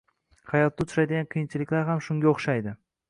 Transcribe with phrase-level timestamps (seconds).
[0.53, 2.75] Hayotda uchraydigan qiyinchiliklar ham shunga oʻxshaydi